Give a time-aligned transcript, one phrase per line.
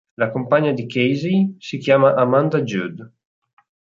[0.17, 3.01] La compagna di Casey si chiama Amanda Judd.